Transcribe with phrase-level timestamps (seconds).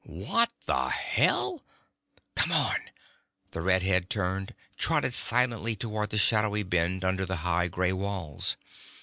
[0.03, 1.61] "What the hell...!"
[2.35, 2.89] "Come on!"
[3.51, 8.57] The red head turned, trotted silently toward the shadowy bend under the high grey walls.